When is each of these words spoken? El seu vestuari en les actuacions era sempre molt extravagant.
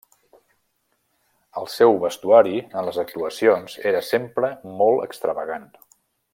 El 1.61 1.67
seu 1.73 1.93
vestuari 2.05 2.63
en 2.63 2.89
les 2.89 2.99
actuacions 3.05 3.79
era 3.93 4.03
sempre 4.09 4.51
molt 4.83 5.09
extravagant. 5.11 5.73